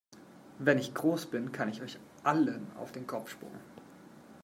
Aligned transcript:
Wenn 0.57 0.79
ich 0.79 0.95
groß 0.95 1.27
bin, 1.27 1.51
kann 1.51 1.69
ich 1.69 1.83
euch 1.83 1.99
allen 2.23 2.65
auf 2.79 2.91
den 2.91 3.05
Kopf 3.05 3.29
spucken! 3.29 3.59